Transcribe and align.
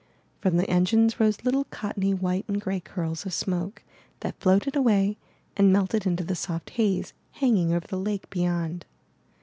From 0.39 0.57
the 0.57 0.67
engines 0.67 1.19
rose 1.19 1.43
little 1.45 1.65
cottony 1.65 2.11
white 2.11 2.45
and 2.47 2.59
gray 2.59 2.79
curls 2.79 3.23
of 3.23 3.35
smoke, 3.35 3.83
that 4.21 4.39
floated 4.39 4.75
away 4.75 5.15
and 5.55 5.71
melted 5.71 6.07
into 6.07 6.23
the 6.23 6.33
soft 6.33 6.71
haze 6.71 7.13
hanging 7.33 7.71
over 7.71 7.85
the 7.85 7.99
lake 7.99 8.27
beyond. 8.31 8.87